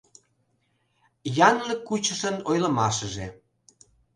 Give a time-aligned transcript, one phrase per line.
[1.47, 3.27] ЯНЛЫК КУЧЫШЫН ОЙЛЫМАШЫЖЕ